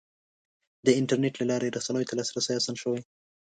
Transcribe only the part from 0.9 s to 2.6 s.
انټرنیټ له لارې رسنیو ته لاسرسی